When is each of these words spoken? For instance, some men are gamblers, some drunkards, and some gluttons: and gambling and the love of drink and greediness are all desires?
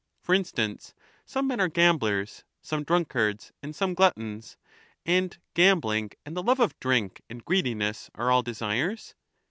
For 0.23 0.33
instance, 0.33 0.95
some 1.27 1.45
men 1.45 1.59
are 1.59 1.67
gamblers, 1.67 2.43
some 2.59 2.83
drunkards, 2.83 3.51
and 3.61 3.75
some 3.75 3.93
gluttons: 3.93 4.57
and 5.05 5.37
gambling 5.53 6.09
and 6.25 6.35
the 6.35 6.41
love 6.41 6.59
of 6.59 6.79
drink 6.79 7.21
and 7.29 7.45
greediness 7.45 8.09
are 8.15 8.31
all 8.31 8.41
desires? 8.41 9.13